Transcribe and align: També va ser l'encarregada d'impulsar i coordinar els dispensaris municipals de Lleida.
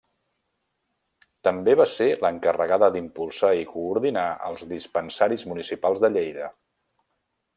També 1.47 1.75
va 1.81 1.85
ser 1.95 2.07
l'encarregada 2.23 2.89
d'impulsar 2.95 3.53
i 3.59 3.67
coordinar 3.75 4.25
els 4.49 4.65
dispensaris 4.73 5.47
municipals 5.53 6.03
de 6.07 6.13
Lleida. 6.17 6.53